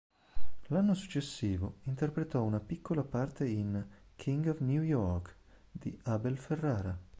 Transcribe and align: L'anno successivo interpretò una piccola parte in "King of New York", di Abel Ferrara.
L'anno 0.69 0.95
successivo 0.95 1.81
interpretò 1.83 2.41
una 2.41 2.59
piccola 2.59 3.03
parte 3.03 3.45
in 3.45 3.85
"King 4.15 4.47
of 4.47 4.59
New 4.61 4.81
York", 4.81 5.35
di 5.71 5.95
Abel 6.05 6.39
Ferrara. 6.39 6.99